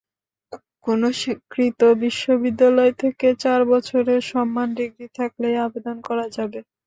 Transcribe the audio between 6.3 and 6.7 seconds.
যাবে।